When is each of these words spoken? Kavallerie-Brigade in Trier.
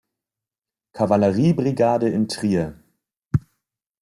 Kavallerie-Brigade 0.93 2.07
in 2.09 2.27
Trier. 2.27 2.73